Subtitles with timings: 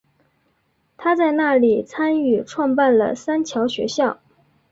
[0.97, 4.19] 她在那里参与创办了三桥学校。